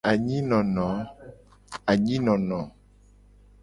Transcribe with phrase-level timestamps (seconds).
[0.09, 0.87] Anyi nono.